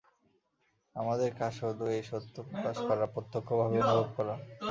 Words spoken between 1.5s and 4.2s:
শুধু এই সত্য প্রকাশ করা, প্রত্যক্ষভাবে অনুভব